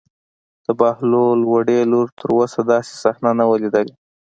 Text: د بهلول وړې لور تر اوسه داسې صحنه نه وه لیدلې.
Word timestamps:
د 0.65 0.67
بهلول 0.79 1.39
وړې 1.51 1.79
لور 1.91 2.07
تر 2.17 2.27
اوسه 2.35 2.61
داسې 2.71 2.93
صحنه 3.03 3.31
نه 3.39 3.43
وه 3.49 3.57
لیدلې. 3.63 3.93